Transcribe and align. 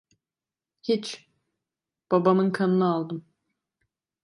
Hiç, 0.83 1.29
babamın 2.11 2.51
kanını 2.51 2.93
aldım. 2.93 3.25